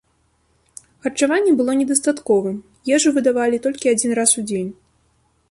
[1.05, 2.57] Харчаванне было недастатковым,
[2.99, 4.71] ежу выдавалі толькі адзін раз у дзень.